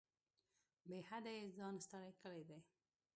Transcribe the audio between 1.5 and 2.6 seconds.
ځان ستړی کړی دی.